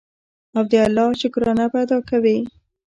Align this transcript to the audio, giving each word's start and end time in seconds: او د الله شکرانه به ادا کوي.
او 0.57 0.63
د 0.71 0.73
الله 0.87 1.07
شکرانه 1.21 1.65
به 1.71 1.79
ادا 1.85 1.99
کوي. 2.09 2.37